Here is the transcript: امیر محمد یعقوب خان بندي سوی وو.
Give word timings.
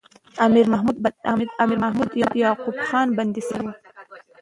امیر 1.63 1.77
محمد 1.83 2.11
یعقوب 2.43 2.77
خان 2.87 3.07
بندي 3.17 3.41
سوی 3.49 3.63
وو. 3.65 3.73